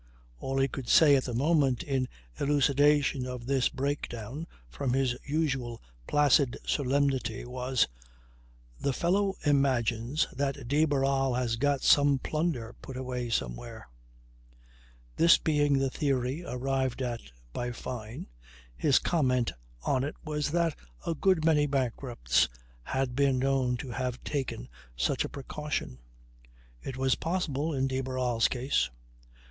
[0.39, 2.07] All he could say at the moment in
[2.39, 7.87] elucidation of this breakdown from his usual placid solemnity was:
[8.79, 13.89] "The fellow imagines that de Barral has got some plunder put away somewhere."
[15.17, 17.21] This being the theory arrived at
[17.53, 18.25] by Fyne,
[18.75, 19.51] his comment
[19.83, 20.75] on it was that
[21.05, 22.49] a good many bankrupts
[22.81, 25.99] had been known to have taken such a precaution.
[26.81, 28.89] It was possible in de Barral's case.